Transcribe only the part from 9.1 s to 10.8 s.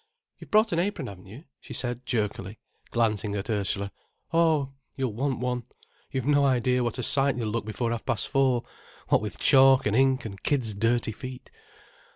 with chalk and ink and kids'